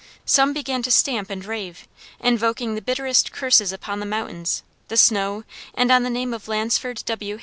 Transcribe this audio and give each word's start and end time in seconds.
Some 0.25 0.51
began 0.51 0.81
to 0.81 0.89
stamp 0.89 1.29
and 1.29 1.45
rave, 1.45 1.87
invoking 2.19 2.73
the 2.73 2.81
bitterest 2.81 3.31
curses 3.31 3.71
upon 3.71 3.99
the 3.99 4.05
mountains, 4.07 4.63
the 4.87 4.97
snow, 4.97 5.43
and 5.75 5.91
on 5.91 6.01
the 6.01 6.09
name 6.09 6.33
of 6.33 6.47
Lansford 6.47 7.05
W. 7.05 7.37